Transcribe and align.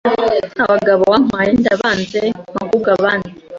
abagabo 0.63 1.03
wampaye 1.11 1.49
ndabanze, 1.59 2.21
mpa 2.51 2.59
ahubwo 2.63 2.89
abandi 2.97 3.29